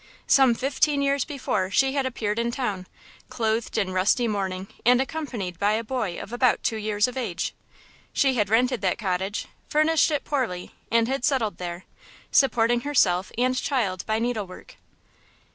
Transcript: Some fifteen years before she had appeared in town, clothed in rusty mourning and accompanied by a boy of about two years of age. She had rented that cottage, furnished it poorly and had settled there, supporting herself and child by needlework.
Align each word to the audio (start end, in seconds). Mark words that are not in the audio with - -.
Some 0.25 0.55
fifteen 0.55 1.03
years 1.03 1.25
before 1.25 1.69
she 1.69 1.93
had 1.93 2.07
appeared 2.07 2.39
in 2.39 2.49
town, 2.49 2.87
clothed 3.29 3.77
in 3.77 3.93
rusty 3.93 4.27
mourning 4.27 4.67
and 4.83 4.99
accompanied 4.99 5.59
by 5.59 5.73
a 5.73 5.83
boy 5.83 6.19
of 6.19 6.33
about 6.33 6.63
two 6.63 6.77
years 6.77 7.07
of 7.07 7.17
age. 7.17 7.53
She 8.11 8.33
had 8.33 8.49
rented 8.49 8.81
that 8.81 8.97
cottage, 8.97 9.45
furnished 9.67 10.09
it 10.09 10.23
poorly 10.23 10.71
and 10.91 11.07
had 11.07 11.23
settled 11.23 11.59
there, 11.59 11.85
supporting 12.31 12.81
herself 12.81 13.31
and 13.37 13.55
child 13.55 14.03
by 14.07 14.17
needlework. 14.17 14.75